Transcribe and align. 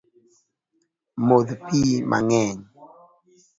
Modh 1.27 1.51
pii 1.65 1.93
mang’eny 2.09 2.59